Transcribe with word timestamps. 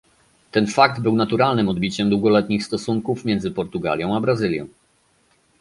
Ten 0.51 0.67
fakt 0.67 0.99
był 1.01 1.15
naturalnym 1.15 1.69
odbiciem 1.69 2.09
długoletnich 2.09 2.65
stosunków 2.65 3.25
między 3.25 3.51
Portugalią 3.51 4.15
a 4.15 4.21
Brazylią 4.21 4.67